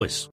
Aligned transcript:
Pues. 0.00 0.30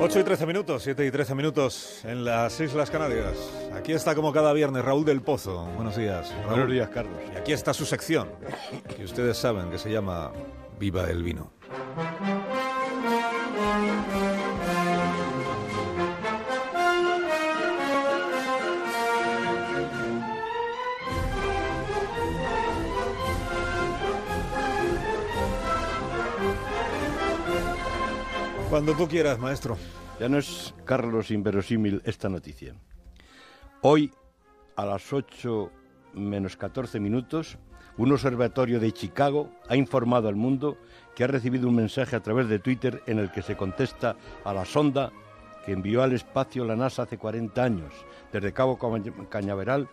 8 0.00 0.20
y 0.20 0.24
13 0.24 0.46
minutos, 0.46 0.82
7 0.82 1.04
y 1.04 1.10
13 1.10 1.34
minutos 1.34 2.02
en 2.06 2.24
las 2.24 2.58
Islas 2.60 2.90
Canarias. 2.90 3.36
Aquí 3.74 3.92
está 3.92 4.14
como 4.14 4.32
cada 4.32 4.54
viernes 4.54 4.82
Raúl 4.82 5.04
del 5.04 5.20
Pozo. 5.20 5.66
Buenos 5.76 5.98
días. 5.98 6.34
Raúl. 6.34 6.48
Buenos 6.48 6.70
días, 6.70 6.88
Carlos. 6.88 7.20
Y 7.30 7.36
aquí 7.36 7.52
está 7.52 7.74
su 7.74 7.84
sección, 7.84 8.30
que 8.96 9.04
ustedes 9.04 9.36
saben 9.36 9.70
que 9.70 9.76
se 9.76 9.90
llama 9.90 10.32
Viva 10.78 11.10
el 11.10 11.22
Vino. 11.24 11.52
Cuando 28.70 28.94
tú 28.94 29.08
quieras, 29.08 29.40
maestro. 29.40 29.76
Ya 30.20 30.28
no 30.28 30.38
es, 30.38 30.72
Carlos, 30.84 31.32
inverosímil 31.32 32.00
esta 32.04 32.28
noticia. 32.28 32.72
Hoy, 33.82 34.12
a 34.76 34.86
las 34.86 35.12
8 35.12 35.72
menos 36.14 36.56
14 36.56 37.00
minutos, 37.00 37.58
un 37.96 38.12
observatorio 38.12 38.78
de 38.78 38.92
Chicago 38.92 39.50
ha 39.68 39.74
informado 39.74 40.28
al 40.28 40.36
mundo 40.36 40.78
que 41.16 41.24
ha 41.24 41.26
recibido 41.26 41.66
un 41.66 41.74
mensaje 41.74 42.14
a 42.14 42.22
través 42.22 42.48
de 42.48 42.60
Twitter 42.60 43.02
en 43.08 43.18
el 43.18 43.32
que 43.32 43.42
se 43.42 43.56
contesta 43.56 44.14
a 44.44 44.54
la 44.54 44.64
sonda 44.64 45.10
que 45.66 45.72
envió 45.72 46.04
al 46.04 46.12
espacio 46.12 46.64
la 46.64 46.76
NASA 46.76 47.02
hace 47.02 47.18
40 47.18 47.60
años, 47.60 47.92
desde 48.32 48.52
Cabo 48.52 48.78
Cañaveral, 49.28 49.88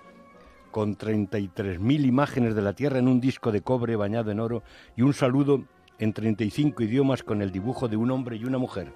con 0.70 0.96
33.000 0.96 2.06
imágenes 2.06 2.54
de 2.54 2.62
la 2.62 2.74
Tierra 2.74 3.00
en 3.00 3.08
un 3.08 3.20
disco 3.20 3.52
de 3.52 3.62
cobre 3.62 3.96
bañado 3.96 4.30
en 4.30 4.40
oro 4.40 4.62
y 4.96 5.02
un 5.02 5.16
saludo 5.16 5.64
en 6.00 6.14
35 6.14 6.84
idiomas 6.84 7.24
con 7.24 7.42
el 7.42 7.52
dibujo 7.52 7.88
de 7.88 7.98
un 7.98 8.12
hombre 8.12 8.38
y 8.38 8.46
una 8.46 8.58
mujer, 8.58 8.94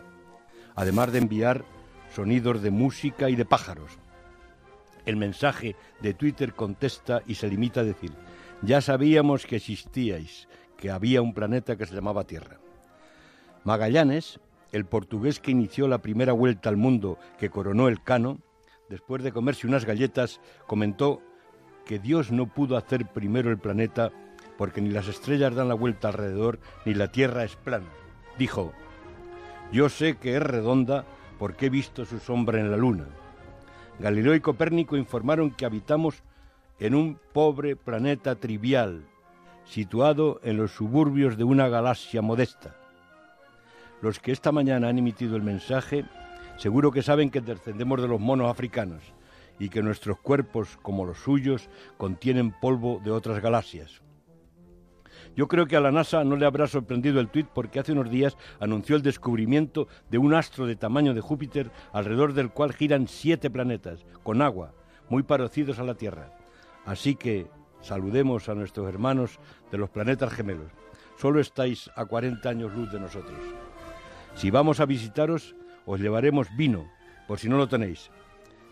además 0.76 1.12
de 1.12 1.20
enviar 1.20 1.66
sonidos 2.14 2.62
de 2.62 2.72
música 2.72 3.30
y 3.30 3.36
de 3.36 3.46
pájaros. 3.46 3.98
El 5.06 5.18
mensaje 5.18 5.76
de 6.02 6.14
Twitter 6.14 6.54
contesta 6.54 7.22
y 7.26 7.36
se 7.36 7.48
limita 7.48 7.82
a 7.82 7.86
decir, 7.86 8.12
ya 8.62 8.82
sabíamos 8.82 9.46
que 9.46 9.56
existíais, 9.56 10.48
que 10.78 10.92
había 10.92 11.22
un 11.22 11.34
planeta 11.34 11.76
que 11.76 11.86
se 11.86 11.96
llamaba 11.96 12.26
Tierra. 12.26 12.60
Magallanes, 13.64 14.40
el 14.72 14.86
portugués 14.86 15.40
que 15.40 15.52
inició 15.52 15.88
la 15.88 16.02
primera 16.02 16.34
vuelta 16.34 16.70
al 16.70 16.78
mundo 16.78 17.18
que 17.38 17.50
coronó 17.50 17.88
el 17.88 18.02
cano, 18.02 18.40
después 18.90 19.24
de 19.24 19.32
comerse 19.32 19.68
unas 19.68 19.86
galletas, 19.86 20.40
comentó 20.68 21.22
que 21.86 22.00
Dios 22.00 22.32
no 22.32 22.48
pudo 22.48 22.78
hacer 22.78 23.08
primero 23.08 23.50
el 23.50 23.58
planeta 23.58 24.12
porque 24.62 24.80
ni 24.80 24.92
las 24.92 25.08
estrellas 25.08 25.56
dan 25.56 25.70
la 25.70 25.74
vuelta 25.74 26.10
alrededor 26.10 26.60
ni 26.86 26.94
la 26.94 27.12
Tierra 27.12 27.44
es 27.44 27.56
plana. 27.56 27.88
Dijo, 28.38 28.74
yo 29.72 29.90
sé 29.90 30.18
que 30.18 30.38
es 30.38 30.44
redonda 30.44 31.04
porque 31.40 31.66
he 31.66 31.70
visto 31.72 32.06
su 32.06 32.20
sombra 32.20 32.60
en 32.60 32.70
la 32.70 32.78
Luna. 32.78 33.08
Galileo 33.98 34.36
y 34.36 34.40
Copérnico 34.40 34.96
informaron 34.96 35.50
que 35.50 35.66
habitamos 35.66 36.22
en 36.80 36.94
un 36.94 37.18
pobre 37.34 37.76
planeta 37.76 38.36
trivial, 38.36 39.02
situado 39.66 40.40
en 40.44 40.58
los 40.58 40.70
suburbios 40.70 41.38
de 41.38 41.44
una 41.44 41.68
galaxia 41.68 42.22
modesta. 42.22 42.76
Los 44.00 44.20
que 44.20 44.32
esta 44.32 44.52
mañana 44.52 44.90
han 44.90 45.00
emitido 45.00 45.38
el 45.38 45.42
mensaje 45.42 46.06
seguro 46.58 46.92
que 46.92 47.02
saben 47.02 47.32
que 47.32 47.42
descendemos 47.42 48.00
de 48.00 48.08
los 48.08 48.20
monos 48.20 48.48
africanos 48.48 49.02
y 49.58 49.70
que 49.70 49.82
nuestros 49.82 50.20
cuerpos, 50.20 50.78
como 50.84 51.04
los 51.04 51.18
suyos, 51.18 51.68
contienen 51.98 52.52
polvo 52.52 53.02
de 53.04 53.10
otras 53.10 53.42
galaxias. 53.42 54.04
Yo 55.36 55.48
creo 55.48 55.66
que 55.66 55.78
a 55.78 55.82
la 55.82 55.92
NASA 55.92 56.24
no 56.24 56.36
le 56.36 56.46
habrá 56.46 56.68
sorprendido 56.68 57.20
el 57.20 57.30
tuit 57.30 57.48
porque 57.48 57.80
hace 57.80 57.94
unos 57.94 58.10
días 58.10 58.38
anunció 58.60 58.96
el 58.96 59.02
descubrimiento 59.02 59.88
de 60.10 60.18
un 60.18 60.34
astro 60.34 60.66
de 60.66 60.76
tamaño 60.76 61.14
de 61.14 61.22
Júpiter 61.22 61.72
alrededor 61.94 62.34
del 62.34 62.52
cual 62.52 62.74
giran 62.74 63.08
siete 63.08 63.50
planetas, 63.50 64.06
con 64.24 64.42
agua, 64.42 64.74
muy 65.10 65.24
parecidos 65.24 65.80
a 65.80 65.84
la 65.84 65.96
Tierra. 65.96 66.36
Así 66.86 67.16
que 67.16 67.48
saludemos 67.80 68.50
a 68.50 68.56
nuestros 68.56 68.88
hermanos 68.90 69.40
de 69.72 69.78
los 69.78 69.90
planetas 69.90 70.34
gemelos. 70.34 70.72
Solo 71.18 71.40
estáis 71.40 71.90
a 71.96 72.06
40 72.06 72.50
años 72.50 72.74
luz 72.74 72.92
de 72.92 73.00
nosotros. 73.00 73.40
Si 74.36 74.52
vamos 74.52 74.80
a 74.80 74.86
visitaros, 74.86 75.56
os 75.86 76.00
llevaremos 76.00 76.48
vino, 76.58 76.90
por 77.28 77.40
si 77.40 77.48
no 77.48 77.58
lo 77.58 77.68
tenéis. 77.68 78.12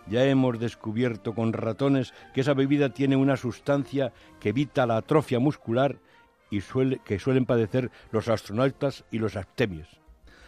Ya 0.08 0.26
hemos 0.26 0.60
descubierto 0.60 1.36
con 1.36 1.54
ratones 1.54 2.14
que 2.34 2.42
esa 2.42 2.54
bebida 2.54 2.90
tiene 2.90 3.16
una 3.16 3.38
sustancia 3.38 4.12
que 4.40 4.50
evita 4.50 4.88
la 4.88 4.98
atrofia 4.98 5.40
muscular 5.40 6.00
y 6.50 6.62
que 7.06 7.20
suelen 7.20 7.46
padecer 7.46 7.92
los 8.12 8.28
astronautas 8.28 9.06
y 9.12 9.20
los 9.20 9.36
astemios. 9.36 9.88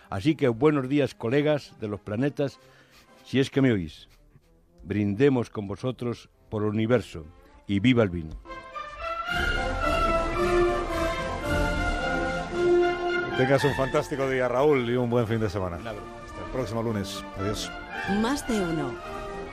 Así 0.10 0.36
que 0.36 0.48
buenos 0.50 0.90
días, 0.90 1.16
colegas 1.16 1.74
de 1.80 1.88
los 1.88 2.02
planetas, 2.02 2.60
si 3.24 3.40
es 3.40 3.50
que 3.50 3.62
me 3.62 3.72
oís. 3.72 4.10
Brindemos 4.84 5.50
con 5.50 5.68
vosotros 5.68 6.30
por 6.50 6.64
el 6.64 6.70
universo 6.70 7.26
y 7.68 7.80
viva 7.80 8.04
el 8.04 8.10
vino. 8.10 8.36
Tengas 13.38 13.64
un 13.64 13.74
fantástico 13.74 14.30
día, 14.30 14.48
Raúl, 14.48 14.90
y 14.90 14.96
un 14.96 15.10
buen 15.10 15.26
fin 15.26 15.40
de 15.40 15.50
semana. 15.50 15.78
Hasta 15.78 15.92
el 15.92 16.52
próximo 16.52 16.84
lunes. 16.84 17.24
Adiós. 17.40 17.72
Más 18.22 18.48
de 18.48 18.60
uno 18.62 18.94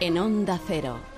en 0.01 0.19
Onda 0.19 0.59
Cero. 0.67 0.99